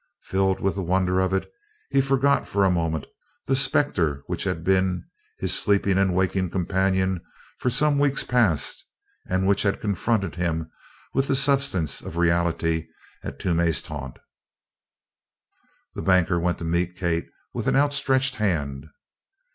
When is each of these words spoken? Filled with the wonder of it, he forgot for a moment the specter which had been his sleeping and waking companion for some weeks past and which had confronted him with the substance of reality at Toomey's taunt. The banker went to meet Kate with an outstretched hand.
Filled 0.23 0.59
with 0.59 0.73
the 0.73 0.81
wonder 0.81 1.19
of 1.19 1.31
it, 1.31 1.47
he 1.91 2.01
forgot 2.01 2.47
for 2.47 2.65
a 2.65 2.71
moment 2.71 3.05
the 3.45 3.55
specter 3.55 4.23
which 4.25 4.45
had 4.45 4.63
been 4.63 5.05
his 5.37 5.53
sleeping 5.53 5.99
and 5.99 6.15
waking 6.15 6.49
companion 6.49 7.21
for 7.59 7.69
some 7.69 7.99
weeks 7.99 8.23
past 8.23 8.83
and 9.27 9.45
which 9.45 9.61
had 9.61 9.79
confronted 9.79 10.33
him 10.33 10.71
with 11.13 11.27
the 11.27 11.35
substance 11.35 12.01
of 12.01 12.17
reality 12.17 12.87
at 13.23 13.37
Toomey's 13.37 13.79
taunt. 13.83 14.17
The 15.93 16.01
banker 16.01 16.39
went 16.39 16.57
to 16.57 16.63
meet 16.65 16.95
Kate 16.97 17.27
with 17.53 17.67
an 17.67 17.75
outstretched 17.75 18.37
hand. 18.37 18.87